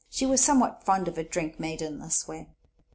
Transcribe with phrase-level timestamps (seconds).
[0.09, 2.47] She was somewhat fond of a drink made in this way.